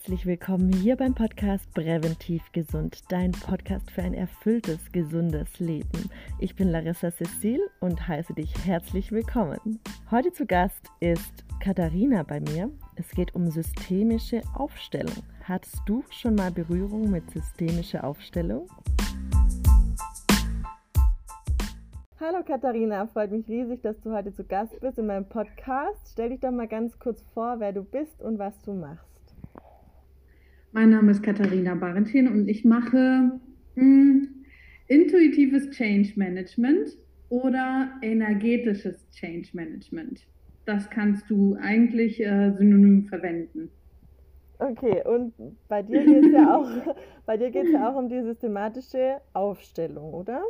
[0.00, 6.08] herzlich willkommen hier beim Podcast Präventiv Gesund, dein Podcast für ein erfülltes, gesundes Leben.
[6.38, 9.78] Ich bin Larissa Cecil und heiße dich herzlich willkommen.
[10.10, 12.70] Heute zu Gast ist Katharina bei mir.
[12.96, 15.22] Es geht um systemische Aufstellung.
[15.44, 18.68] Hattest du schon mal Berührung mit systemischer Aufstellung?
[22.18, 26.08] Hallo Katharina, freut mich riesig, dass du heute zu Gast bist in meinem Podcast.
[26.10, 29.09] Stell dich doch mal ganz kurz vor, wer du bist und was du machst.
[30.72, 33.40] Mein Name ist Katharina Barentin und ich mache
[33.74, 34.28] mh, hm,
[34.86, 36.96] intuitives Change Management
[37.28, 40.28] oder energetisches Change Management.
[40.66, 43.68] Das kannst du eigentlich äh, synonym verwenden.
[44.60, 45.32] Okay, und
[45.66, 46.68] bei dir geht es ja, auch,
[47.72, 50.42] ja auch um die systematische Aufstellung, oder?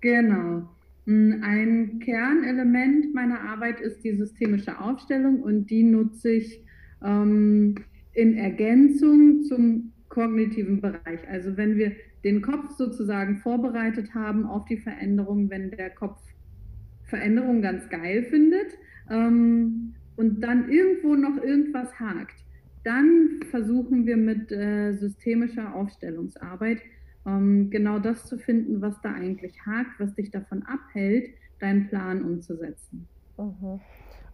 [0.00, 0.68] Genau.
[1.06, 6.64] Hm, ein Kernelement meiner Arbeit ist die systemische Aufstellung und die nutze ich
[7.04, 7.76] ähm,
[8.14, 11.26] in Ergänzung zum kognitiven Bereich.
[11.28, 11.92] Also wenn wir
[12.24, 16.20] den Kopf sozusagen vorbereitet haben auf die Veränderung, wenn der Kopf
[17.04, 18.78] Veränderung ganz geil findet
[19.10, 22.42] ähm, und dann irgendwo noch irgendwas hakt,
[22.84, 26.78] dann versuchen wir mit äh, systemischer Aufstellungsarbeit
[27.26, 31.28] ähm, genau das zu finden, was da eigentlich hakt, was dich davon abhält,
[31.60, 33.06] deinen Plan umzusetzen.
[33.38, 33.80] Mhm.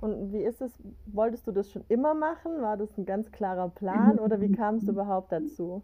[0.01, 0.73] Und wie ist es,
[1.07, 2.63] wolltest du das schon immer machen?
[2.63, 5.83] War das ein ganz klarer Plan oder wie kam es überhaupt dazu?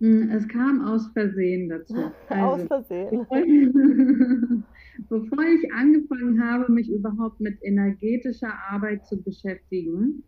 [0.00, 1.94] Hm, es kam aus Versehen dazu.
[2.28, 3.26] Also, aus Versehen.
[3.28, 3.72] Bevor ich,
[5.08, 10.24] bevor ich angefangen habe, mich überhaupt mit energetischer Arbeit zu beschäftigen,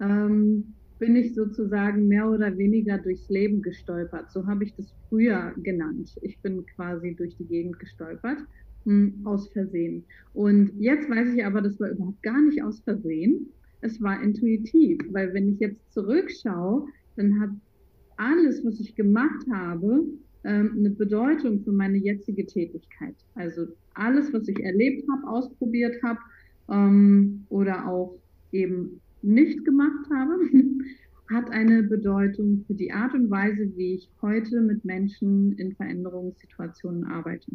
[0.00, 4.30] ähm, bin ich sozusagen mehr oder weniger durchs Leben gestolpert.
[4.30, 6.12] So habe ich das früher genannt.
[6.22, 8.38] Ich bin quasi durch die Gegend gestolpert
[9.24, 10.04] aus Versehen.
[10.34, 13.48] Und jetzt weiß ich aber, das war überhaupt gar nicht aus Versehen.
[13.80, 17.50] Es war intuitiv, weil wenn ich jetzt zurückschaue, dann hat
[18.16, 20.04] alles, was ich gemacht habe,
[20.44, 23.14] ähm, eine Bedeutung für meine jetzige Tätigkeit.
[23.34, 26.18] Also alles, was ich erlebt habe, ausprobiert habe
[26.70, 28.18] ähm, oder auch
[28.52, 30.38] eben nicht gemacht habe,
[31.32, 37.04] hat eine Bedeutung für die Art und Weise, wie ich heute mit Menschen in Veränderungssituationen
[37.04, 37.52] arbeite.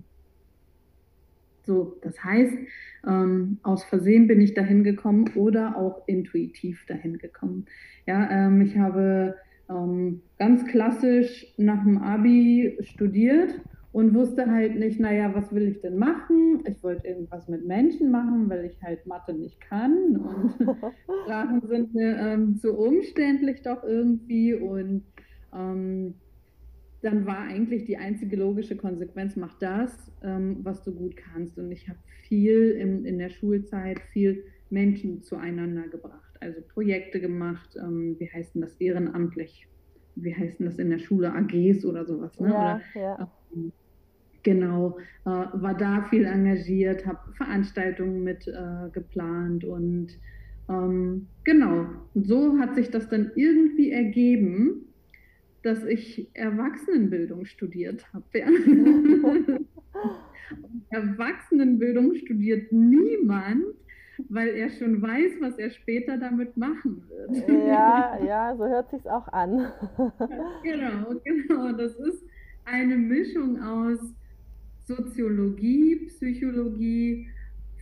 [1.68, 2.58] So, das heißt,
[3.06, 7.66] ähm, aus Versehen bin ich dahin gekommen oder auch intuitiv dahin gekommen.
[8.06, 9.36] Ja, ähm, ich habe
[9.70, 13.54] ähm, ganz klassisch nach dem Abi studiert
[13.92, 16.64] und wusste halt nicht, naja, was will ich denn machen?
[16.66, 20.54] Ich wollte irgendwas mit Menschen machen, weil ich halt Mathe nicht kann und
[21.26, 25.04] Sprachen sind mir ähm, zu umständlich doch irgendwie und
[25.54, 26.14] ähm,
[27.08, 31.58] dann war eigentlich die einzige logische Konsequenz, mach das, ähm, was du gut kannst.
[31.58, 37.78] Und ich habe viel in, in der Schulzeit, viel Menschen zueinander gebracht, also Projekte gemacht,
[37.78, 39.70] ähm, wie heißt denn das ehrenamtlich?
[40.16, 41.32] Wie heißt denn das in der Schule?
[41.32, 42.50] AGs oder sowas, ne?
[42.50, 43.32] Ja, oder, ja.
[43.56, 43.72] Ähm,
[44.44, 50.10] genau, äh, war da viel engagiert, habe Veranstaltungen mit äh, geplant und
[50.68, 54.88] ähm, genau, und so hat sich das dann irgendwie ergeben,
[55.68, 58.24] dass ich Erwachsenenbildung studiert habe.
[58.34, 58.48] Ja.
[60.90, 63.66] Erwachsenenbildung studiert niemand,
[64.30, 67.50] weil er schon weiß, was er später damit machen wird.
[67.50, 69.74] Ja, ja, so hört sich auch an.
[70.64, 71.74] genau, genau.
[71.74, 72.24] Das ist
[72.64, 74.00] eine Mischung aus
[74.86, 77.28] Soziologie, Psychologie,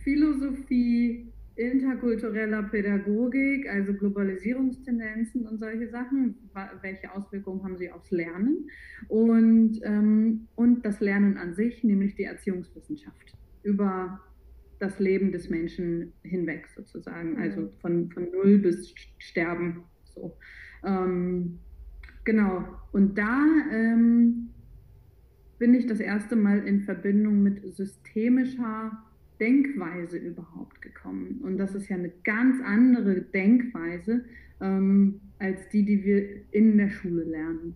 [0.02, 6.36] Philosophie, interkultureller Pädagogik, also Globalisierungstendenzen und solche Sachen.
[6.82, 8.68] Welche Auswirkungen haben sie aufs Lernen?
[9.08, 14.20] Und, ähm, und das Lernen an sich, nämlich die Erziehungswissenschaft über
[14.78, 17.40] das Leben des Menschen hinweg sozusagen, mhm.
[17.40, 19.84] also von, von Null bis Sterben.
[20.04, 20.36] So.
[20.84, 21.58] Ähm,
[22.24, 22.64] genau.
[22.92, 24.50] Und da ähm,
[25.58, 29.02] bin ich das erste Mal in Verbindung mit systemischer
[29.38, 31.40] Denkweise überhaupt gekommen.
[31.42, 34.24] Und das ist ja eine ganz andere Denkweise
[34.60, 37.74] ähm, als die, die wir in der Schule lernen.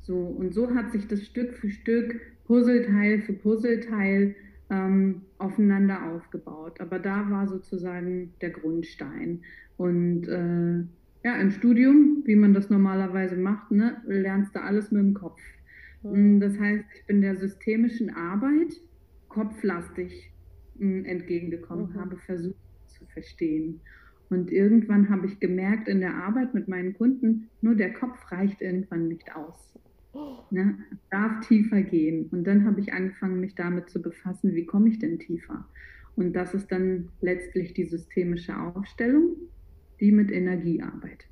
[0.00, 4.34] So, und so hat sich das Stück für Stück, Puzzleteil für Puzzleteil
[4.70, 6.80] ähm, aufeinander aufgebaut.
[6.80, 9.40] Aber da war sozusagen der Grundstein.
[9.76, 10.84] Und äh,
[11.24, 15.40] ja, im Studium, wie man das normalerweise macht, ne, lernst du alles mit dem Kopf.
[16.02, 18.80] Das heißt, ich bin der systemischen Arbeit
[19.28, 20.30] kopflastig
[20.78, 22.00] entgegengekommen, mhm.
[22.00, 23.80] habe versucht zu verstehen.
[24.30, 28.60] Und irgendwann habe ich gemerkt in der Arbeit mit meinen Kunden, nur der Kopf reicht
[28.60, 29.78] irgendwann nicht aus.
[30.50, 30.78] Ne?
[31.10, 32.28] Darf tiefer gehen.
[32.30, 35.64] Und dann habe ich angefangen, mich damit zu befassen, wie komme ich denn tiefer?
[36.16, 39.36] Und das ist dann letztlich die systemische Aufstellung,
[40.00, 41.28] die mit Energie arbeitet.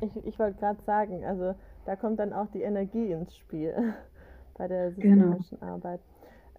[0.00, 1.54] Ich, ich wollte gerade sagen, also
[1.86, 3.72] da kommt dann auch die Energie ins Spiel
[4.58, 5.32] bei der genau.
[5.32, 5.72] systemischen genau.
[5.72, 6.00] Arbeit.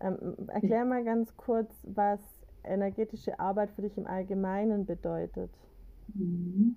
[0.01, 2.19] Ähm, erklär mal ganz kurz, was
[2.63, 5.51] energetische Arbeit für dich im Allgemeinen bedeutet.
[6.13, 6.75] Mhm.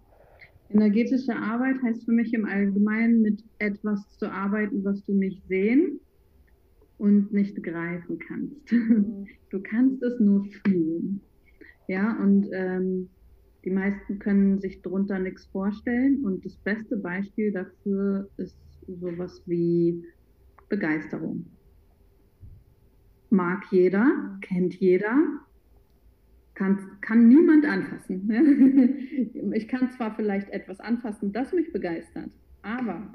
[0.68, 6.00] Energetische Arbeit heißt für mich im Allgemeinen mit etwas zu arbeiten, was du nicht sehen
[6.96, 8.72] und nicht greifen kannst.
[8.72, 9.26] Mhm.
[9.50, 11.20] Du kannst es nur fühlen.
[11.88, 13.10] Ja, und ähm,
[13.64, 16.24] die meisten können sich darunter nichts vorstellen.
[16.24, 18.56] Und das beste Beispiel dafür ist
[18.86, 20.04] sowas wie
[20.68, 21.46] Begeisterung.
[23.30, 25.16] Mag jeder, kennt jeder,
[26.54, 28.26] kann, kann niemand anfassen.
[28.26, 29.52] Ne?
[29.54, 32.30] Ich kann zwar vielleicht etwas anfassen, das mich begeistert,
[32.62, 33.12] aber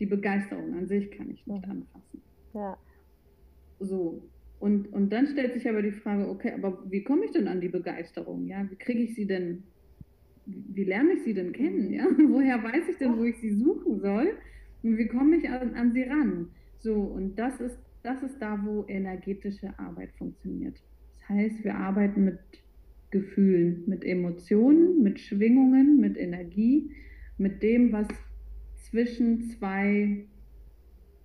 [0.00, 2.22] die Begeisterung an sich kann ich nicht anfassen.
[2.54, 2.76] Ja.
[3.80, 4.22] So.
[4.58, 7.60] Und, und dann stellt sich aber die Frage, okay, aber wie komme ich denn an
[7.60, 8.46] die Begeisterung?
[8.46, 9.64] Ja, wie kriege ich sie denn,
[10.46, 11.92] wie lerne ich sie denn kennen?
[11.92, 14.30] Ja, woher weiß ich denn, wo ich sie suchen soll?
[14.82, 16.48] Und wie komme ich an, an sie ran?
[16.78, 20.80] So, und das ist, das ist da, wo energetische Arbeit funktioniert.
[21.18, 22.38] Das heißt, wir arbeiten mit
[23.10, 26.90] Gefühlen, mit Emotionen, mit Schwingungen, mit Energie,
[27.36, 28.06] mit dem, was
[28.76, 30.24] zwischen zwei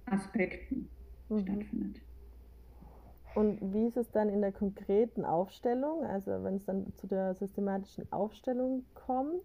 [0.06, 0.90] Aspekten
[1.30, 1.40] mhm.
[1.40, 2.02] stattfindet.
[3.36, 7.36] Und wie ist es dann in der konkreten Aufstellung, also wenn es dann zu der
[7.36, 9.44] systematischen Aufstellung kommt?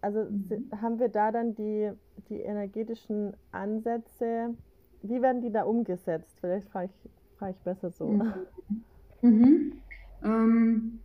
[0.00, 0.70] Also mhm.
[0.80, 1.90] haben wir da dann die,
[2.28, 4.54] die energetischen Ansätze,
[5.02, 6.36] wie werden die da umgesetzt?
[6.40, 8.08] Vielleicht frage ich, frage ich besser so.
[8.08, 8.32] Mhm.
[9.22, 9.72] Mhm.
[10.22, 10.98] Ähm,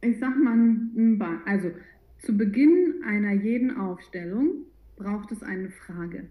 [0.00, 1.70] ich sag mal, also
[2.18, 4.64] zu Beginn einer jeden Aufstellung
[4.96, 6.28] braucht es eine Frage.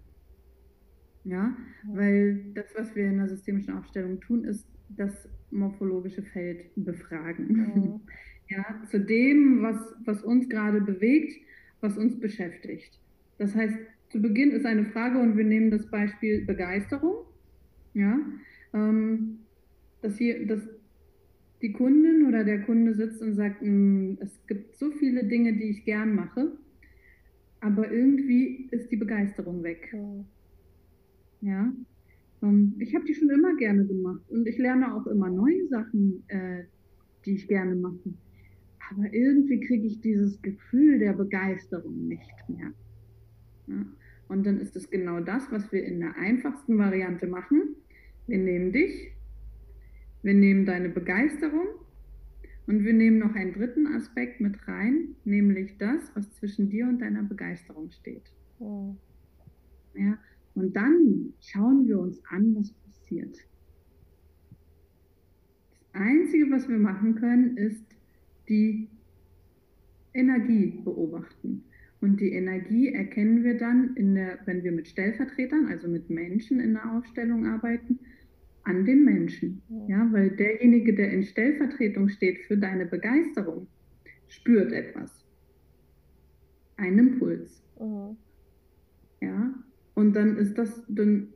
[1.24, 1.54] Ja,
[1.92, 7.46] weil das, was wir in der systemischen Aufstellung tun, ist das morphologische Feld befragen.
[7.48, 8.00] Mhm.
[8.50, 9.76] Ja, zu dem, was,
[10.06, 11.34] was uns gerade bewegt,
[11.82, 12.98] was uns beschäftigt.
[13.36, 13.76] Das heißt,
[14.10, 17.24] zu Beginn ist eine Frage und wir nehmen das Beispiel Begeisterung.
[17.94, 18.18] Ja,
[18.74, 19.40] ähm,
[20.02, 20.60] dass, hier, dass
[21.62, 25.70] die Kundin oder der Kunde sitzt und sagt, hm, es gibt so viele Dinge, die
[25.70, 26.52] ich gern mache,
[27.60, 29.92] aber irgendwie ist die Begeisterung weg.
[31.40, 31.72] Ja.
[32.42, 36.22] Ähm, ich habe die schon immer gerne gemacht und ich lerne auch immer neue Sachen,
[36.28, 36.64] äh,
[37.24, 38.14] die ich gerne mache.
[38.90, 42.72] Aber irgendwie kriege ich dieses Gefühl der Begeisterung nicht mehr.
[43.68, 43.86] Ja.
[44.28, 47.76] Und dann ist es genau das, was wir in der einfachsten Variante machen.
[48.26, 49.12] Wir nehmen dich,
[50.22, 51.66] wir nehmen deine Begeisterung
[52.66, 56.98] und wir nehmen noch einen dritten Aspekt mit rein, nämlich das, was zwischen dir und
[56.98, 58.30] deiner Begeisterung steht.
[58.58, 58.94] Oh.
[59.94, 60.18] Ja,
[60.54, 63.36] und dann schauen wir uns an, was passiert.
[65.92, 67.84] Das Einzige, was wir machen können, ist
[68.48, 68.88] die
[70.12, 71.64] Energie beobachten.
[72.00, 76.74] Und die Energie erkennen wir dann, der, wenn wir mit Stellvertretern, also mit Menschen in
[76.74, 77.98] der Aufstellung arbeiten,
[78.62, 79.62] an den Menschen.
[79.88, 83.66] Ja, weil derjenige, der in Stellvertretung steht für deine Begeisterung,
[84.28, 85.24] spürt etwas.
[86.76, 87.62] Einen Impuls.
[87.80, 88.16] Mhm.
[89.20, 89.54] Ja,
[89.94, 91.28] und dann ist das, dann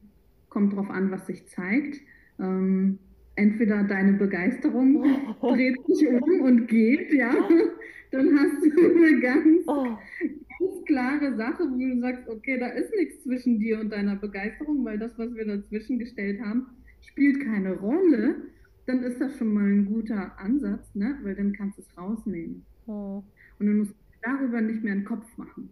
[0.48, 2.00] kommt drauf an, was sich zeigt.
[2.38, 2.98] Ähm,
[3.34, 5.02] entweder deine Begeisterung
[5.40, 7.32] dreht sich um und geht, ja,
[8.12, 9.84] dann hast du eine ganz, oh.
[9.84, 10.51] ganz
[10.86, 14.98] klare Sache, wo du sagst, okay, da ist nichts zwischen dir und deiner Begeisterung, weil
[14.98, 16.66] das, was wir dazwischen gestellt haben,
[17.00, 18.36] spielt keine Rolle.
[18.86, 21.18] Dann ist das schon mal ein guter Ansatz, ne?
[21.22, 22.64] weil dann kannst du es rausnehmen.
[22.86, 23.22] Oh.
[23.58, 25.70] Und du musst darüber nicht mehr einen Kopf machen.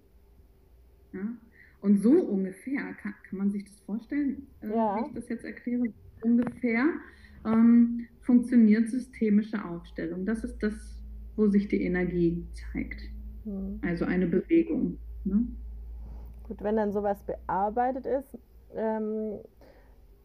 [1.12, 1.36] Ja?
[1.80, 4.96] Und so ungefähr, kann, kann man sich das vorstellen, äh, ja.
[4.96, 5.92] wie ich das jetzt erkläre,
[6.22, 6.86] ungefähr
[7.44, 10.26] ähm, funktioniert systemische Aufstellung.
[10.26, 11.02] Das ist das,
[11.36, 13.10] wo sich die Energie zeigt.
[13.44, 13.80] Mhm.
[13.82, 14.98] Also eine Bewegung.
[15.24, 15.46] Ne?
[16.44, 18.38] Gut, wenn dann sowas bearbeitet ist,
[18.74, 19.38] ähm,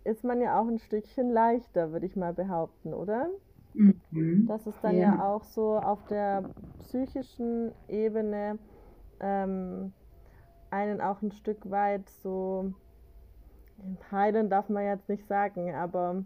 [0.04, 3.30] ist man ja auch ein Stückchen leichter, würde ich mal behaupten, oder?
[3.74, 4.46] Mhm.
[4.48, 5.16] Das ist dann ja.
[5.16, 5.26] ja.
[5.26, 8.60] auch so auf der psychischen Ebene
[9.20, 9.94] ähm,
[10.70, 12.74] einen auch ein Stück weit so
[14.12, 16.24] heilen darf man jetzt nicht sagen, aber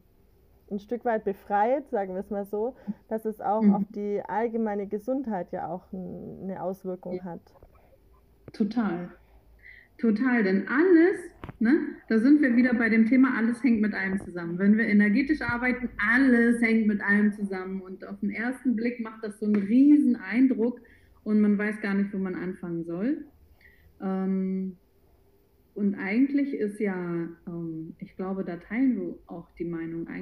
[0.71, 2.75] ein Stück weit befreit, sagen wir es mal so,
[3.07, 3.73] dass es auch mhm.
[3.73, 7.41] auf die allgemeine Gesundheit ja auch eine Auswirkung hat.
[8.53, 9.09] Total.
[9.99, 11.19] Total, denn alles,
[11.59, 11.73] ne,
[12.07, 14.57] da sind wir wieder bei dem Thema, alles hängt mit allem zusammen.
[14.57, 17.81] Wenn wir energetisch arbeiten, alles hängt mit allem zusammen.
[17.81, 20.79] Und auf den ersten Blick macht das so einen riesen Eindruck
[21.25, 23.25] und man weiß gar nicht, wo man anfangen soll.
[24.01, 24.77] Ähm,
[25.73, 29.65] und eigentlich ist ja, ähm, ich glaube, da teilen wir auch die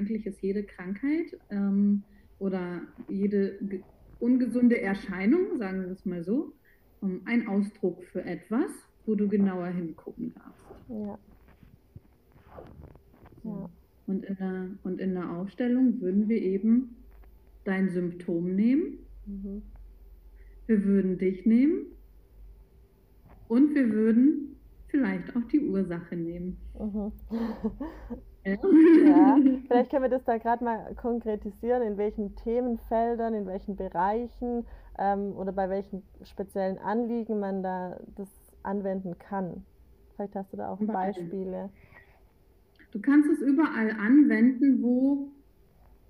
[0.08, 2.02] Eigentlich ist jede Krankheit ähm,
[2.38, 3.58] oder jede
[4.18, 6.54] ungesunde Erscheinung, sagen wir es mal so,
[7.00, 8.70] um, ein Ausdruck für etwas,
[9.04, 10.88] wo du genauer hingucken darfst.
[10.88, 11.18] Ja.
[13.44, 13.70] ja.
[14.06, 16.96] Und, in der, und in der Aufstellung würden wir eben
[17.64, 19.00] dein Symptom nehmen.
[19.26, 19.62] Mhm.
[20.66, 21.86] Wir würden dich nehmen.
[23.48, 26.56] Und wir würden vielleicht auch die Ursache nehmen.
[26.78, 27.12] Mhm.
[28.52, 29.38] ja,
[29.68, 34.66] vielleicht können wir das da gerade mal konkretisieren, in welchen Themenfeldern, in welchen Bereichen
[34.98, 38.28] ähm, oder bei welchen speziellen Anliegen man da das
[38.62, 39.64] anwenden kann.
[40.14, 41.70] Vielleicht hast du da auch Beispiele.
[42.90, 45.28] Du kannst es überall anwenden, wo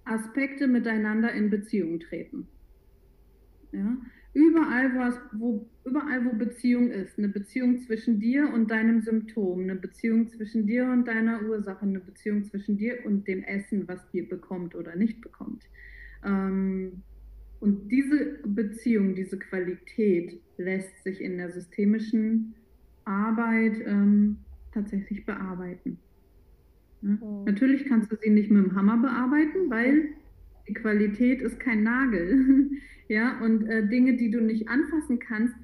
[0.04, 2.48] Aspekte miteinander in Beziehung treten.
[3.72, 3.96] Ja?
[4.34, 9.62] Überall, wo, es, wo, überall, wo Beziehung ist, eine Beziehung zwischen dir und deinem Symptom,
[9.62, 14.08] eine Beziehung zwischen dir und deiner Ursache, eine Beziehung zwischen dir und dem Essen, was
[14.10, 15.64] dir bekommt oder nicht bekommt.
[16.24, 17.02] Ähm,
[17.60, 22.54] und diese Beziehung, diese Qualität lässt sich in der systemischen
[23.04, 24.38] Arbeit ähm,
[24.72, 25.98] tatsächlich bearbeiten.
[27.02, 27.10] Ja?
[27.10, 27.44] Mhm.
[27.44, 30.10] Natürlich kannst du sie nicht mit dem Hammer bearbeiten, weil
[30.74, 32.70] Qualität ist kein Nagel.
[33.08, 35.54] ja, und äh, Dinge, die du nicht anfassen kannst,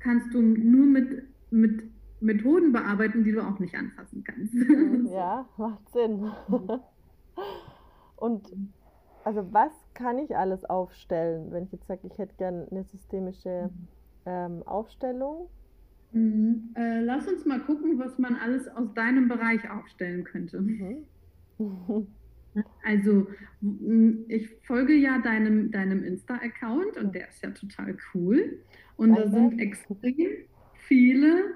[0.00, 1.84] kannst du nur mit, mit
[2.20, 4.54] Methoden bearbeiten, die du auch nicht anfassen kannst.
[5.12, 6.30] Ja, macht Sinn.
[8.16, 8.48] und
[9.24, 13.70] also was kann ich alles aufstellen, wenn ich jetzt sage, ich hätte gerne eine systemische
[14.26, 15.48] ähm, Aufstellung?
[16.12, 16.70] Mhm.
[16.74, 20.60] Äh, lass uns mal gucken, was man alles aus deinem Bereich aufstellen könnte.
[20.60, 21.06] Mhm.
[22.84, 23.26] Also,
[24.28, 28.60] ich folge ja deinem, deinem Insta-Account und der ist ja total cool.
[28.96, 30.44] Und da sind extrem
[30.74, 31.54] viele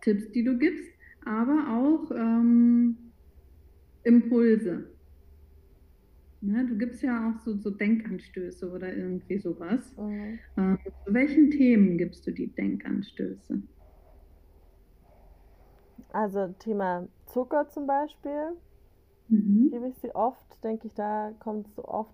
[0.00, 0.88] Tipps, die du gibst,
[1.24, 2.96] aber auch ähm,
[4.04, 4.88] Impulse.
[6.40, 9.96] Ne, du gibst ja auch so, so Denkanstöße oder irgendwie sowas.
[9.96, 10.40] Mhm.
[10.56, 13.62] Ähm, zu welchen Themen gibst du die Denkanstöße?
[16.12, 18.56] Also Thema Zucker zum Beispiel
[19.32, 19.70] mhm.
[19.70, 22.12] gebe ich sie oft, denke ich, da kommt so oft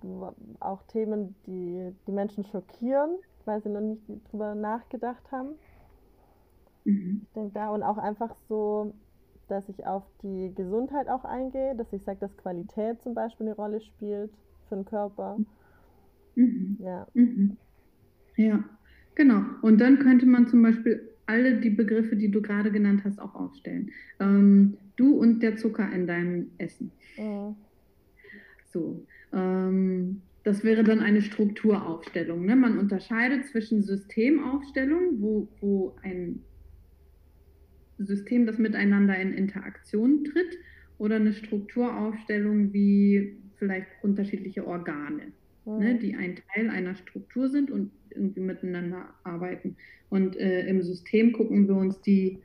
[0.60, 5.50] auch Themen, die die Menschen schockieren, weil sie noch nicht drüber nachgedacht haben.
[6.84, 7.22] Mhm.
[7.24, 8.94] Ich denke da und auch einfach so,
[9.48, 13.56] dass ich auf die Gesundheit auch eingehe, dass ich sage, dass Qualität zum Beispiel eine
[13.56, 14.30] Rolle spielt
[14.68, 15.38] für den Körper.
[16.34, 16.78] Mhm.
[16.80, 17.06] Ja.
[17.14, 17.56] Mhm.
[18.36, 18.62] Ja,
[19.14, 19.42] genau.
[19.62, 23.34] Und dann könnte man zum Beispiel alle die Begriffe, die du gerade genannt hast, auch
[23.34, 23.90] aufstellen.
[24.18, 26.90] Ähm, du und der Zucker in deinem Essen.
[27.18, 27.54] Mhm.
[28.72, 29.06] So.
[29.32, 32.46] Ähm, das wäre dann eine Strukturaufstellung.
[32.46, 32.56] Ne?
[32.56, 36.40] Man unterscheidet zwischen Systemaufstellung, wo, wo ein
[37.98, 40.56] System, das miteinander in Interaktion tritt,
[40.96, 45.32] oder eine Strukturaufstellung wie vielleicht unterschiedliche Organe, ne?
[45.68, 45.78] Mhm.
[45.78, 49.76] ne, die ein Teil einer Struktur sind und irgendwie miteinander arbeiten.
[50.10, 52.38] Und äh, im System gucken wir uns die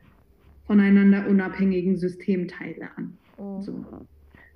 [0.65, 3.17] voneinander unabhängigen Systemteile an.
[3.39, 3.61] Mhm.
[3.61, 3.85] So.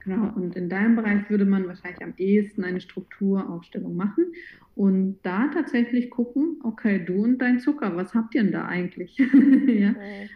[0.04, 4.32] Genau, und in deinem Bereich würde man wahrscheinlich am ehesten eine Strukturaufstellung machen
[4.74, 9.18] und da tatsächlich gucken, okay, du und dein Zucker, was habt ihr denn da eigentlich?
[9.18, 9.26] ja?
[9.26, 9.96] Mhm.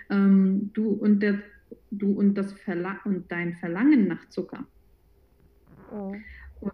[0.10, 1.42] Ähm, du und der
[1.90, 4.66] du und das Verla und dein Verlangen nach Zucker.
[5.92, 6.24] Mhm.
[6.60, 6.74] Oder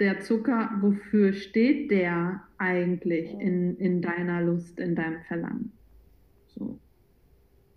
[0.00, 3.40] der Zucker, wofür steht der eigentlich mhm.
[3.40, 5.72] in, in deiner Lust, in deinem Verlangen?
[6.48, 6.78] So.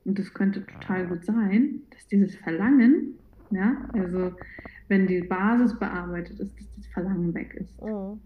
[0.05, 3.19] Und das könnte total gut sein, dass dieses Verlangen,
[3.51, 4.33] ja, also
[4.87, 7.81] wenn die Basis bearbeitet ist, dass das Verlangen weg ist.
[7.81, 8.19] Mhm.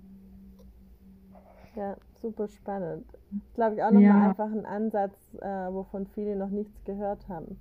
[1.75, 3.05] Ja, super spannend.
[3.53, 4.29] Glaube ich auch nochmal ja.
[4.29, 7.57] einfach ein Ansatz, äh, wovon viele noch nichts gehört haben.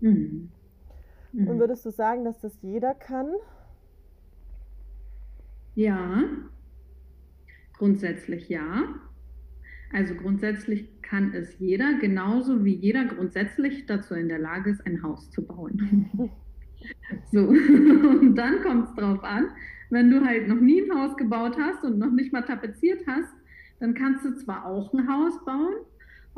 [0.00, 0.50] Mhm.
[1.32, 1.48] Mhm.
[1.48, 3.28] Und würdest du sagen, dass das jeder kann?
[5.74, 6.24] Ja,
[7.76, 8.84] grundsätzlich ja.
[9.92, 15.02] Also grundsätzlich kann es jeder, genauso wie jeder grundsätzlich dazu in der Lage ist, ein
[15.02, 16.08] Haus zu bauen.
[17.32, 19.48] so, und dann kommt es drauf an,
[19.90, 23.34] wenn du halt noch nie ein Haus gebaut hast und noch nicht mal tapeziert hast,
[23.80, 25.74] dann kannst du zwar auch ein Haus bauen,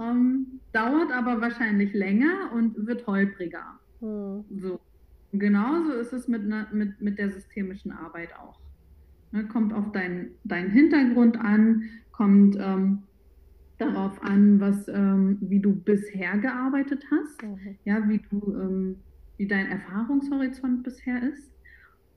[0.01, 3.79] ähm, dauert aber wahrscheinlich länger und wird holpriger.
[4.01, 4.45] Hm.
[4.61, 4.81] So.
[5.33, 8.59] Genauso ist es mit, mit, mit der systemischen Arbeit auch.
[9.35, 13.03] Ne, kommt auf deinen dein Hintergrund an, kommt ähm,
[13.79, 17.77] darauf an, was, ähm, wie du bisher gearbeitet hast, mhm.
[17.85, 18.97] ja, wie du, ähm,
[19.37, 21.51] wie dein Erfahrungshorizont bisher ist,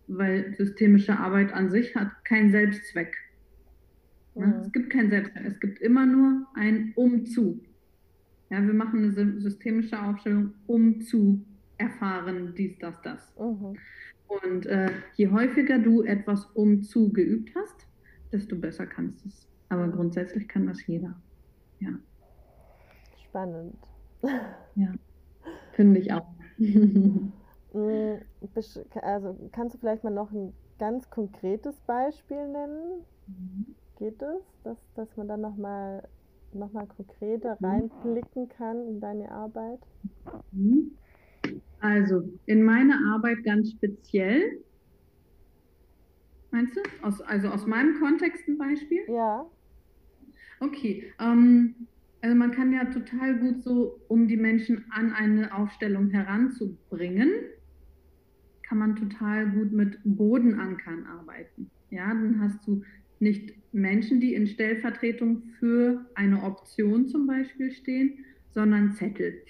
[0.06, 3.18] weil systemische Arbeit an sich hat keinen Selbstzweck.
[4.36, 4.42] Mhm.
[4.44, 7.60] Ja, es gibt keinen Selbstzweck, es gibt immer nur ein Umzu.
[8.52, 11.44] Ja, wir machen eine systemische Aufstellung, um zu
[11.80, 13.34] erfahren, dies, das, das.
[13.40, 13.76] Mhm.
[14.28, 17.88] Und äh, je häufiger du etwas umzu geübt hast,
[18.32, 21.16] desto besser kannst du es Aber grundsätzlich kann das jeder.
[21.80, 21.90] Ja.
[23.26, 23.78] Spannend.
[24.76, 24.94] Ja,
[25.74, 26.28] finde ich auch.
[27.74, 28.16] Mm,
[29.02, 33.02] also kannst du vielleicht mal noch ein ganz konkretes Beispiel nennen?
[33.28, 33.76] Mhm.
[33.98, 36.08] Geht es, dass, dass man dann nochmal
[36.54, 37.66] noch mal konkreter mhm.
[37.66, 39.80] reinblicken kann in deine Arbeit?
[40.52, 40.92] Mhm.
[41.88, 44.62] Also in meine Arbeit ganz speziell.
[46.52, 46.82] Meinst du?
[47.02, 49.00] Aus, also aus meinem Kontext ein Beispiel?
[49.08, 49.50] Ja.
[50.60, 51.14] Okay.
[51.20, 51.88] Ähm,
[52.20, 57.32] also man kann ja total gut so, um die Menschen an eine Aufstellung heranzubringen,
[58.68, 61.72] kann man total gut mit Bodenankern arbeiten.
[61.90, 62.84] Ja, dann hast du
[63.20, 69.42] nicht Menschen, die in Stellvertretung für eine Option zum Beispiel stehen, sondern Zettel.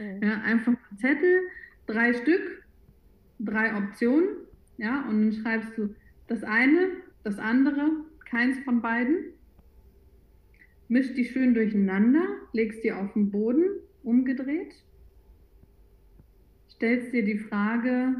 [0.00, 0.22] Mhm.
[0.22, 1.40] Ja, einfach Zettel,
[1.86, 2.64] drei Stück,
[3.38, 4.28] drei Optionen,
[4.78, 5.94] ja, und dann schreibst du
[6.26, 6.88] das eine,
[7.22, 7.90] das andere,
[8.24, 9.34] keins von beiden,
[10.88, 13.64] misch die schön durcheinander, legst die auf den Boden,
[14.02, 14.74] umgedreht,
[16.68, 18.16] stellst dir die Frage,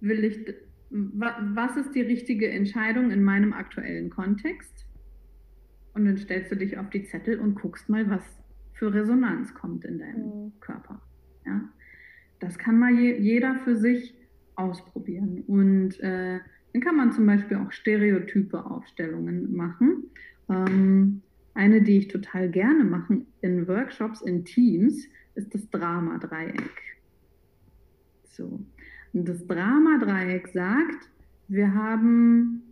[0.00, 0.54] will ich,
[0.90, 4.86] was ist die richtige Entscheidung in meinem aktuellen Kontext?
[5.94, 8.39] Und dann stellst du dich auf die Zettel und guckst mal, was
[8.72, 10.52] für Resonanz kommt in deinem mhm.
[10.60, 11.00] Körper.
[11.46, 11.62] Ja?
[12.38, 14.14] Das kann mal je, jeder für sich
[14.56, 15.44] ausprobieren.
[15.46, 16.40] Und äh,
[16.72, 20.04] dann kann man zum Beispiel auch stereotype Aufstellungen machen.
[20.48, 21.22] Ähm,
[21.54, 26.98] eine, die ich total gerne mache in Workshops, in Teams, ist das Drama-Dreieck.
[28.24, 28.60] So.
[29.12, 31.10] Und das Drama-Dreieck sagt,
[31.48, 32.62] wir haben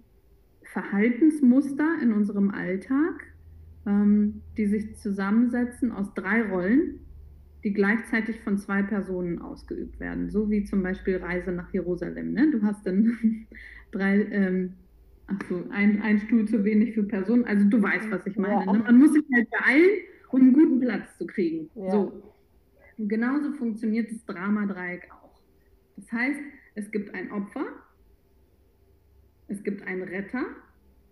[0.63, 3.33] Verhaltensmuster in unserem Alltag,
[3.87, 7.01] ähm, die sich zusammensetzen aus drei Rollen,
[7.65, 10.31] die gleichzeitig von zwei Personen ausgeübt werden.
[10.31, 12.33] So wie zum Beispiel Reise nach Jerusalem.
[12.33, 12.51] Ne?
[12.51, 13.47] Du hast dann
[13.91, 14.75] drei, ähm,
[15.27, 17.45] ach so, ein, ein Stuhl zu wenig für Personen.
[17.45, 18.65] Also du weißt, was ich meine.
[18.65, 18.73] Ja.
[18.73, 18.79] Ne?
[18.79, 19.91] Man muss sich halt beeilen,
[20.31, 21.69] um einen guten Platz zu kriegen.
[21.75, 21.91] Ja.
[21.91, 22.23] So.
[22.97, 25.41] Und genauso funktioniert das Drama-Dreieck auch.
[25.97, 26.41] Das heißt,
[26.75, 27.67] es gibt ein Opfer,
[29.49, 30.45] es gibt einen Retter,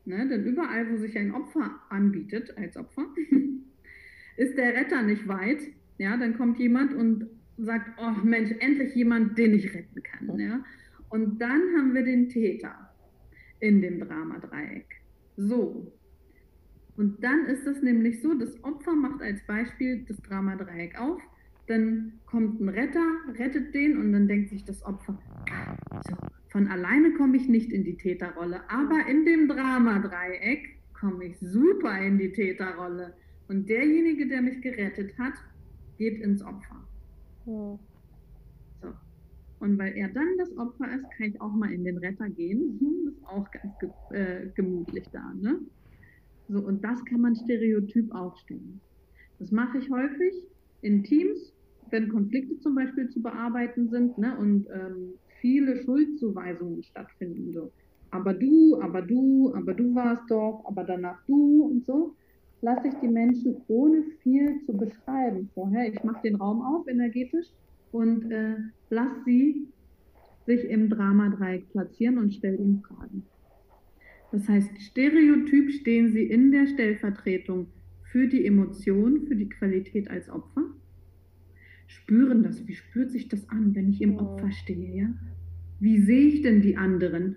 [0.06, 3.06] ne, denn überall, wo sich ein Opfer anbietet als Opfer,
[4.36, 5.60] ist der Retter nicht weit.
[5.98, 7.26] Ja, dann kommt jemand und
[7.58, 10.38] sagt, oh Mensch, endlich jemand, den ich retten kann.
[10.38, 10.64] Ja?
[11.08, 12.90] Und dann haben wir den Täter
[13.60, 14.86] in dem Dramadreieck.
[15.36, 15.92] So.
[16.96, 21.20] Und dann ist es nämlich so, das Opfer macht als Beispiel das Dramadreieck auf
[21.66, 23.04] dann kommt ein Retter,
[23.38, 25.18] rettet den und dann denkt sich das Opfer,
[26.08, 26.16] so,
[26.48, 32.00] von alleine komme ich nicht in die Täterrolle, aber in dem Dramadreieck komme ich super
[32.00, 33.14] in die Täterrolle.
[33.48, 35.34] Und derjenige, der mich gerettet hat,
[35.98, 36.82] geht ins Opfer.
[37.46, 37.78] Ja.
[38.82, 38.94] So.
[39.60, 42.78] Und weil er dann das Opfer ist, kann ich auch mal in den Retter gehen.
[42.80, 45.32] Das ist auch ganz äh, gemütlich da.
[45.34, 45.60] Ne?
[46.48, 48.80] So, und das kann man stereotyp aufstellen.
[49.38, 50.34] Das mache ich häufig
[50.82, 51.52] in Teams
[51.90, 57.52] wenn Konflikte zum Beispiel zu bearbeiten sind ne, und ähm, viele Schuldzuweisungen stattfinden.
[57.52, 57.72] So.
[58.10, 62.14] Aber du, aber du, aber du warst doch, aber danach du und so,
[62.62, 65.92] lasse ich die Menschen ohne viel zu beschreiben vorher.
[65.92, 67.46] Ich mache den Raum auf energetisch
[67.92, 68.56] und äh,
[68.90, 69.68] lasse sie
[70.46, 73.24] sich im Dramadreieck platzieren und stelle ihnen Fragen.
[74.32, 77.68] Das heißt, stereotyp stehen sie in der Stellvertretung
[78.10, 80.62] für die Emotion, für die Qualität als Opfer
[81.86, 82.66] spüren das.
[82.66, 84.96] Wie spürt sich das an, wenn ich im Opfer stehe?
[84.96, 85.08] Ja?
[85.80, 87.36] Wie sehe ich denn die anderen?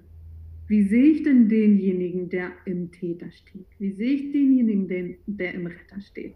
[0.68, 3.66] Wie sehe ich denn denjenigen, der im Täter steht?
[3.80, 6.36] Wie sehe ich denjenigen, den, der im Retter steht?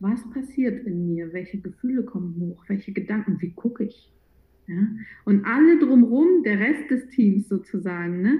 [0.00, 1.32] Was passiert in mir?
[1.32, 2.64] Welche Gefühle kommen hoch?
[2.68, 3.40] Welche Gedanken?
[3.40, 4.12] Wie gucke ich?
[4.66, 4.88] Ja?
[5.24, 8.38] Und alle drumherum, der Rest des Teams sozusagen, ne,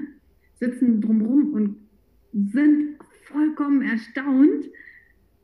[0.55, 1.77] sitzen drumherum und
[2.53, 4.71] sind vollkommen erstaunt,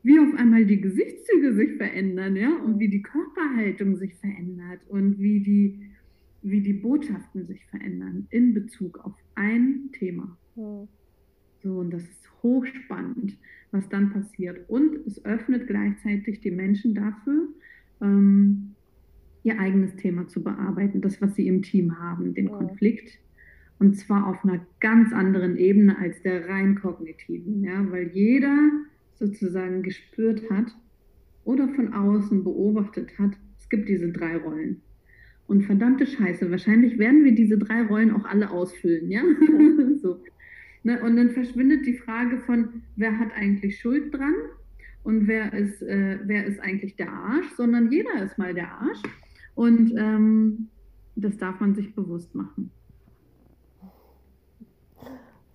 [0.03, 5.19] wie auf einmal die Gesichtszüge sich verändern, ja, und wie die Körperhaltung sich verändert und
[5.19, 5.79] wie die,
[6.41, 10.37] wie die Botschaften sich verändern in Bezug auf ein Thema.
[10.55, 10.87] Mhm.
[11.63, 13.37] So, und das ist hochspannend,
[13.71, 14.67] was dann passiert.
[14.67, 17.49] Und es öffnet gleichzeitig die Menschen dafür,
[18.01, 18.75] ähm,
[19.43, 22.51] ihr eigenes Thema zu bearbeiten, das, was sie im Team haben, den mhm.
[22.51, 23.19] Konflikt.
[23.79, 28.69] Und zwar auf einer ganz anderen Ebene als der rein kognitiven, ja, weil jeder
[29.21, 30.75] sozusagen gespürt hat
[31.45, 34.81] oder von außen beobachtet hat, es gibt diese drei Rollen.
[35.47, 39.21] Und verdammte Scheiße, wahrscheinlich werden wir diese drei Rollen auch alle ausfüllen, ja?
[40.01, 40.21] so.
[40.83, 40.99] Ne?
[41.01, 44.33] Und dann verschwindet die Frage von, wer hat eigentlich Schuld dran
[45.03, 49.01] und wer ist, äh, wer ist eigentlich der Arsch, sondern jeder ist mal der Arsch.
[49.55, 50.69] Und ähm,
[51.15, 52.71] das darf man sich bewusst machen.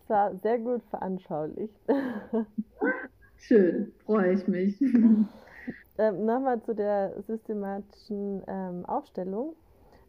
[0.08, 1.74] war sehr gut veranschaulicht.
[3.38, 4.80] Schön, freue ich mich.
[5.98, 9.56] Ähm, Nochmal zu der systematischen ähm, Aufstellung.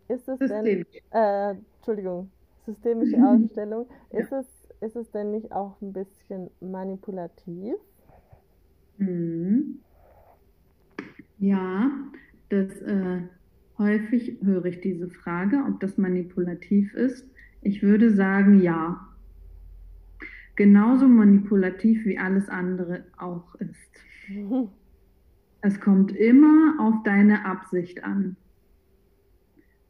[0.09, 2.31] Ist es denn, äh, Entschuldigung,
[2.65, 4.39] systemische Aufstellung, ist, ja.
[4.39, 4.47] es,
[4.81, 7.75] ist es denn nicht auch ein bisschen manipulativ?
[8.97, 9.79] Mhm.
[11.37, 11.91] Ja,
[12.49, 13.21] das äh,
[13.77, 17.29] häufig höre ich diese Frage, ob das manipulativ ist.
[17.61, 19.16] Ich würde sagen, ja.
[20.57, 23.91] Genauso manipulativ wie alles andere auch ist.
[25.59, 28.37] Es kommt immer auf deine Absicht an.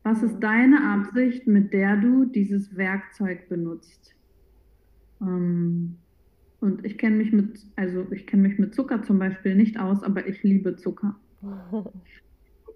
[0.02, 4.16] Was ist deine Absicht, mit der du dieses Werkzeug benutzt?
[5.22, 5.98] Ähm,
[6.62, 10.02] und ich kenne mich mit, also ich kenne mich mit Zucker zum Beispiel nicht aus,
[10.04, 11.20] aber ich liebe Zucker.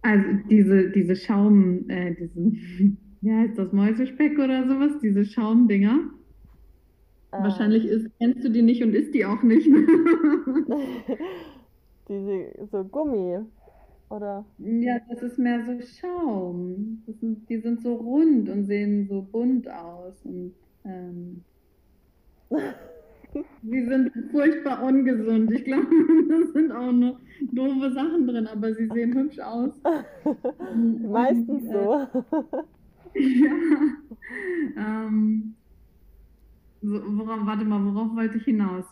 [0.03, 6.09] Also diese, diese Schaum, äh, diesen, wie heißt das, Mäusespeck oder sowas, diese Schaumdinger.
[7.31, 9.65] Wahrscheinlich ist, kennst du die nicht und isst die auch nicht.
[12.09, 13.39] diese, so Gummi,
[14.09, 14.43] oder?
[14.57, 17.03] Ja, das ist mehr so Schaum.
[17.19, 20.25] Sind, die sind so rund und sehen so bunt aus.
[20.25, 21.43] Und ähm,
[23.63, 25.51] Sie sind furchtbar ungesund.
[25.51, 25.87] Ich glaube,
[26.27, 27.17] da sind auch nur
[27.53, 29.71] doofe Sachen drin, aber sie sehen hübsch aus.
[31.09, 32.07] Meistens äh, so.
[33.13, 33.53] ja.
[34.75, 35.60] Ähm, so,
[36.81, 38.85] worauf, warte mal, worauf wollte ich hinaus?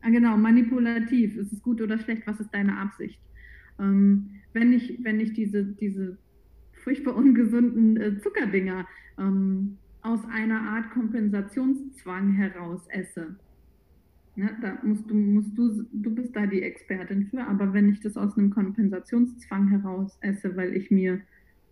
[0.00, 1.36] Ah, genau, manipulativ.
[1.36, 2.26] Ist es gut oder schlecht?
[2.26, 3.20] Was ist deine Absicht?
[3.78, 6.18] Ähm, wenn ich, wenn ich diese, diese
[6.82, 8.86] furchtbar ungesunden äh, Zuckerdinger
[9.18, 13.38] ähm, aus einer Art Kompensationszwang heraus esse,
[14.36, 18.00] ja, da musst du, musst du, du bist da die Expertin für, aber wenn ich
[18.00, 21.20] das aus einem Kompensationszwang heraus esse, weil ich mir,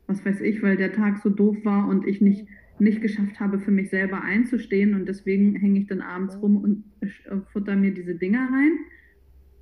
[0.07, 2.47] was weiß ich, weil der Tag so doof war und ich nicht,
[2.83, 6.85] nicht geschafft habe, für mich selber einzustehen und deswegen hänge ich dann abends rum und
[7.01, 8.79] äh, futter mir diese Dinger rein,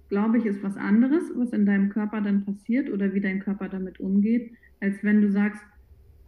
[0.08, 3.68] glaube ich, ist was anderes, was in deinem Körper dann passiert oder wie dein Körper
[3.68, 5.62] damit umgeht, als wenn du sagst,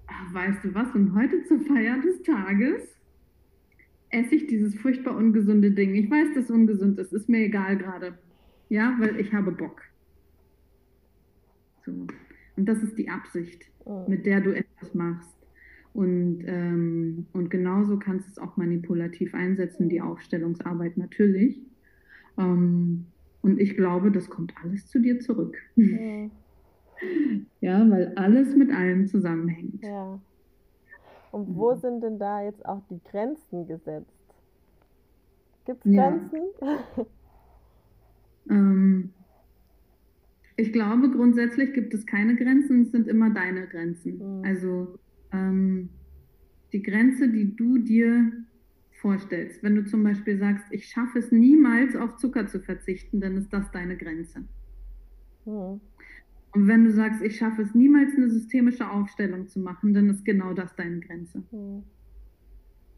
[0.07, 2.97] ach, weißt du was, und heute zur Feier des Tages
[4.11, 5.95] esse ich dieses furchtbar ungesunde Ding.
[5.95, 8.19] Ich weiß, dass es ungesund ist, ist mir egal gerade.
[8.69, 9.83] Ja, weil ich habe Bock.
[11.85, 12.07] So.
[12.57, 14.05] Und das ist die Absicht, oh.
[14.07, 15.42] mit der du etwas machst.
[15.95, 21.61] Und, ähm, und genauso kannst du es auch manipulativ einsetzen, die Aufstellungsarbeit natürlich.
[22.39, 23.07] Ähm,
[23.43, 25.57] und ich glaube, das kommt alles zu dir zurück.
[25.77, 26.31] Ja.
[27.61, 29.83] ja, weil alles mit allem zusammenhängt.
[29.83, 30.21] Ja.
[31.33, 34.07] Und wo sind denn da jetzt auch die Grenzen gesetzt?
[35.65, 36.41] Gibt es Grenzen?
[36.61, 37.07] Ja.
[38.51, 39.11] ähm,
[40.57, 44.19] ich glaube, grundsätzlich gibt es keine Grenzen, es sind immer deine Grenzen.
[44.19, 44.45] Mhm.
[44.45, 44.99] Also
[45.33, 45.89] ähm,
[46.73, 48.33] die Grenze, die du dir
[49.01, 49.63] vorstellst.
[49.63, 53.53] Wenn du zum Beispiel sagst, ich schaffe es niemals auf Zucker zu verzichten, dann ist
[53.53, 54.45] das deine Grenze.
[55.45, 55.81] Mhm.
[56.55, 60.25] Und wenn du sagst, ich schaffe es niemals eine systemische Aufstellung zu machen, dann ist
[60.25, 61.43] genau das deine Grenze.
[61.51, 61.83] Mhm.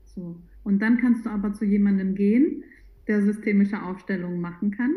[0.05, 0.37] So.
[0.65, 2.65] Und dann kannst du aber zu jemandem gehen,
[3.07, 4.93] der systemische Aufstellungen machen kann.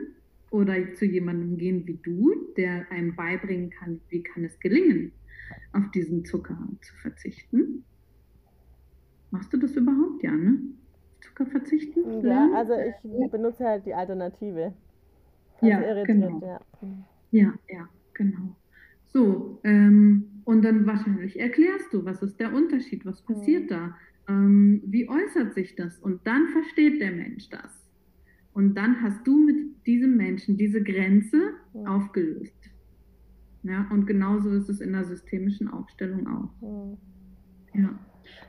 [0.49, 5.11] Oder zu jemandem gehen wie du, der einem beibringen kann, wie kann es gelingen,
[5.73, 7.83] auf diesen Zucker zu verzichten.
[9.31, 10.59] Machst du das überhaupt, ja, ne?
[11.21, 12.25] Zucker verzichten?
[12.25, 14.73] Ja, also ich benutze halt die Alternative.
[15.61, 16.39] Ja, genau.
[16.41, 16.59] Ja.
[17.31, 17.89] ja, ja.
[18.13, 18.55] Genau.
[19.05, 23.67] So, ähm, und dann wahrscheinlich erklärst du, was ist der Unterschied, was passiert mhm.
[23.67, 23.95] da,
[24.27, 27.87] ähm, wie äußert sich das und dann versteht der Mensch das.
[28.53, 31.85] Und dann hast du mit diesem Menschen diese Grenze mhm.
[31.85, 32.55] aufgelöst.
[33.67, 36.61] Ja, und genauso ist es in der systemischen Aufstellung auch.
[36.61, 36.97] Mhm.
[37.73, 37.99] Ja.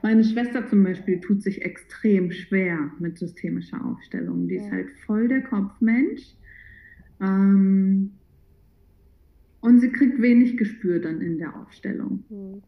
[0.02, 4.48] Meine Schwester zum Beispiel tut sich extrem schwer mit systemischer Aufstellung.
[4.48, 6.35] Die ist halt voll der Kopfmensch.
[7.20, 8.12] Ähm,
[9.61, 12.24] und sie kriegt wenig Gespür dann in der Aufstellung.
[12.28, 12.62] Mhm.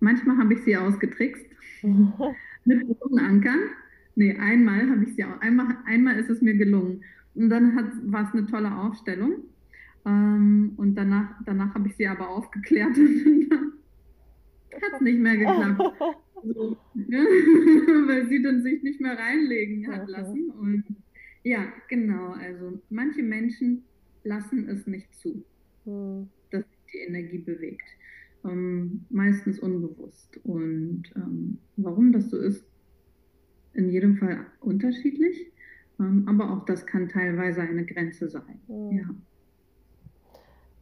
[0.00, 1.46] Manchmal habe ich sie ausgetrickst
[2.64, 3.58] mit roten Ankern.
[4.14, 7.02] Nee, einmal habe ich sie auch, einmal, einmal ist es mir gelungen.
[7.34, 7.76] Und dann
[8.10, 9.44] war es eine tolle Aufstellung.
[10.06, 15.82] Ähm, und danach, danach habe ich sie aber aufgeklärt und hat es nicht mehr geklappt.
[16.44, 17.18] So, ne?
[18.06, 20.50] Weil sie dann sich nicht mehr reinlegen hat lassen.
[20.50, 20.84] Und
[21.42, 22.32] ja, genau.
[22.32, 23.82] Also manche Menschen
[24.22, 25.44] lassen es nicht zu
[25.84, 26.28] hm.
[26.50, 27.88] dass die Energie bewegt.
[28.44, 30.38] Ähm, meistens unbewusst.
[30.44, 32.64] Und ähm, warum das so ist,
[33.74, 35.52] in jedem Fall unterschiedlich.
[35.98, 38.60] Ähm, aber auch das kann teilweise eine Grenze sein.
[38.68, 38.98] Mhm.
[38.98, 39.14] Ja.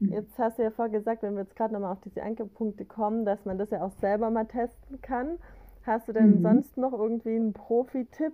[0.00, 0.12] Hm.
[0.12, 3.24] Jetzt hast du ja vorher gesagt, wenn wir jetzt gerade nochmal auf diese Ankerpunkte kommen,
[3.24, 5.38] dass man das ja auch selber mal testen kann.
[5.84, 6.42] Hast du denn mhm.
[6.42, 8.32] sonst noch irgendwie einen Profi-Tipp,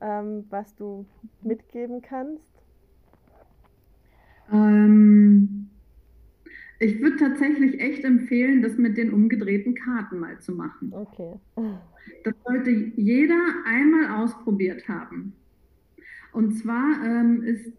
[0.00, 1.04] ähm, was du
[1.42, 2.42] mitgeben kannst?
[4.50, 5.68] Ähm,
[6.78, 10.92] ich würde tatsächlich echt empfehlen, das mit den umgedrehten Karten mal zu machen.
[10.92, 11.34] Okay.
[12.24, 15.34] Das sollte jeder einmal ausprobiert haben.
[16.32, 17.72] Und zwar ähm, ist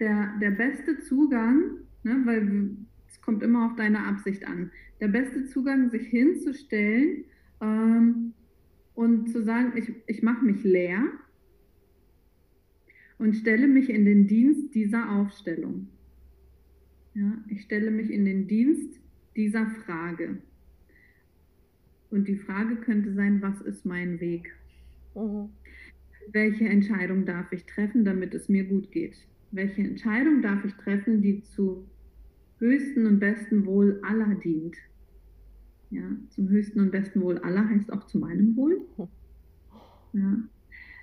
[0.00, 1.62] der, der beste Zugang,
[2.08, 2.70] ne, weil
[3.08, 7.24] es kommt immer auf deine Absicht an, der beste Zugang, sich hinzustellen
[7.60, 8.32] ähm,
[8.94, 11.04] und zu sagen, ich, ich mache mich leer
[13.18, 15.88] und stelle mich in den Dienst dieser Aufstellung.
[17.14, 19.00] Ja, ich stelle mich in den Dienst
[19.36, 20.38] dieser Frage.
[22.10, 24.54] Und die Frage könnte sein, was ist mein Weg?
[25.14, 25.50] Mhm.
[26.30, 29.16] Welche Entscheidung darf ich treffen, damit es mir gut geht?
[29.50, 31.86] Welche Entscheidung darf ich treffen, die zu
[32.58, 34.76] höchsten und besten Wohl aller dient?
[35.90, 38.82] Ja, zum höchsten und besten Wohl aller heißt auch zu meinem Wohl.
[40.12, 40.36] Ja.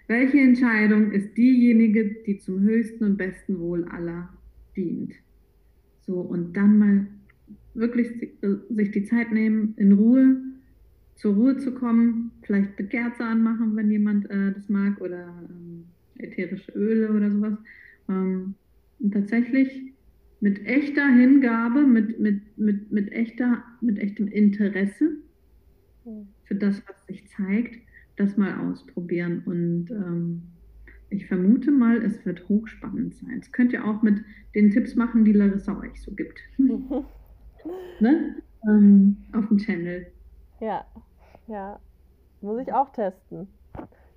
[0.08, 4.30] Welche Entscheidung ist diejenige, die zum höchsten und besten Wohl aller
[4.76, 5.14] dient?
[6.02, 7.08] So, und dann mal
[7.74, 8.10] wirklich
[8.70, 10.38] sich die Zeit nehmen, in Ruhe
[11.16, 15.86] zur Ruhe zu kommen, vielleicht eine Kerze anmachen, wenn jemand äh, das mag, oder ähm,
[16.18, 17.58] ätherische Öle oder sowas.
[18.10, 18.56] Ähm,
[19.00, 19.94] und tatsächlich
[20.40, 25.18] mit echter Hingabe, mit, mit, mit, mit, echter, mit echtem Interesse
[26.44, 27.78] für das, was sich zeigt,
[28.18, 29.42] das mal ausprobieren.
[29.46, 30.44] Und ähm,
[31.10, 33.40] ich vermute mal, es wird hochspannend sein.
[33.42, 36.40] Es könnt ihr auch mit den Tipps machen, die Larissa euch so gibt.
[38.00, 38.36] ne?
[38.68, 40.08] ähm, auf dem Channel.
[40.60, 40.86] Ja,
[41.48, 41.80] ja.
[42.42, 43.48] Muss ich auch testen.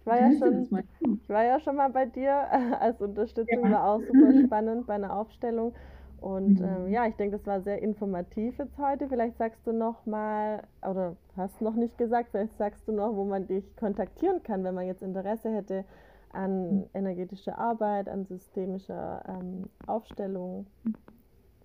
[0.00, 2.32] Ich war, ja schon, ich war ja schon mal bei dir
[2.80, 3.70] als Unterstützung, ja.
[3.70, 5.74] war auch super spannend bei einer Aufstellung.
[6.20, 6.64] Und mhm.
[6.64, 9.08] ähm, ja, ich denke, das war sehr informativ jetzt heute.
[9.08, 13.24] Vielleicht sagst du noch mal, oder hast noch nicht gesagt, vielleicht sagst du noch, wo
[13.24, 15.84] man dich kontaktieren kann, wenn man jetzt Interesse hätte
[16.32, 16.84] an mhm.
[16.94, 20.66] energetischer Arbeit, an systemischer ähm, Aufstellung.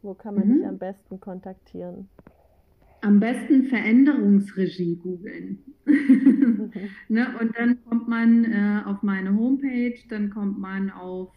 [0.01, 0.57] Wo kann man mhm.
[0.57, 2.09] dich am besten kontaktieren?
[3.01, 5.59] Am besten Veränderungsregie googeln.
[7.09, 7.27] ne?
[7.39, 11.29] Und dann kommt man äh, auf meine Homepage, dann kommt man auf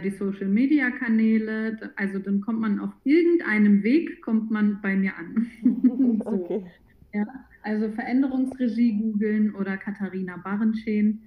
[0.00, 5.12] die Social Media Kanäle, also dann kommt man auf irgendeinem Weg, kommt man bei mir
[5.16, 5.46] an.
[6.24, 6.30] so.
[6.30, 6.64] okay.
[7.12, 7.26] ja,
[7.62, 11.22] also Veränderungsregie googeln oder Katharina Barrenscheen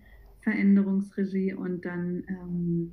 [0.46, 2.91] Veränderungsregie und dann ähm,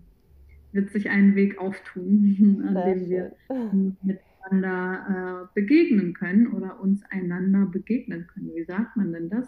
[0.73, 3.37] wird sich ein Weg auftun, an dem wir
[4.03, 8.51] miteinander äh, begegnen können oder uns einander begegnen können.
[8.55, 9.47] Wie sagt man denn das?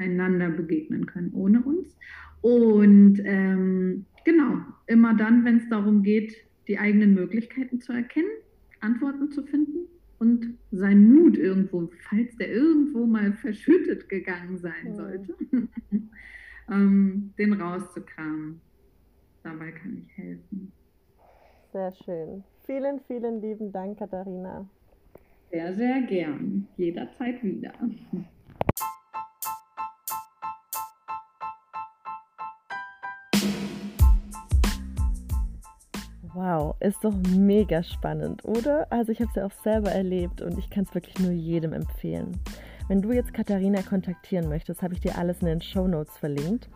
[0.00, 1.96] Einander begegnen können ohne uns.
[2.40, 6.34] Und ähm, genau, immer dann, wenn es darum geht,
[6.68, 8.30] die eigenen Möglichkeiten zu erkennen,
[8.80, 9.86] Antworten zu finden
[10.18, 15.34] und sein Mut irgendwo, falls der irgendwo mal verschüttet gegangen sein sollte,
[16.70, 18.60] ähm, den rauszukramen.
[19.42, 20.72] Dabei kann ich helfen.
[21.72, 22.44] Sehr schön.
[22.64, 24.68] Vielen, vielen lieben Dank, Katharina.
[25.50, 26.68] Sehr, sehr gern.
[26.76, 27.72] Jederzeit wieder.
[36.80, 38.86] ist doch mega spannend, oder?
[38.90, 41.72] Also ich habe es ja auch selber erlebt und ich kann es wirklich nur jedem
[41.72, 42.32] empfehlen.
[42.88, 46.68] Wenn du jetzt Katharina kontaktieren möchtest, habe ich dir alles in den Show Notes verlinkt.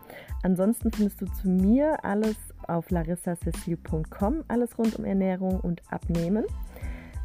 [0.43, 2.37] Ansonsten findest du zu mir alles
[2.67, 6.45] auf larissacecil.com, alles rund um Ernährung und Abnehmen.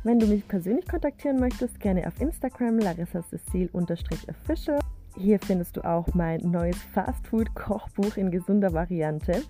[0.03, 4.81] Wenn du mich persönlich kontaktieren möchtest, gerne auf Instagram larissacecil-official.
[5.16, 9.43] Hier findest du auch mein neues Fastfood-Kochbuch in gesunder Variante.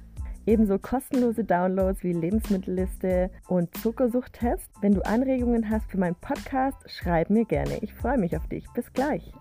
[0.50, 4.68] Ebenso kostenlose Downloads wie Lebensmittelliste und Zuckersuchttest.
[4.80, 7.78] Wenn du Anregungen hast für meinen Podcast, schreib mir gerne.
[7.82, 8.64] Ich freue mich auf dich.
[8.74, 9.32] Bis gleich.